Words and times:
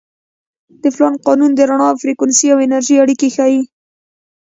د 0.81 0.83
پلانک 0.95 1.19
قانون 1.27 1.51
د 1.55 1.59
رڼا 1.69 1.89
فریکونسي 2.01 2.47
او 2.53 2.57
انرژي 2.65 2.95
اړیکې 3.03 3.29
ښيي. 3.35 3.61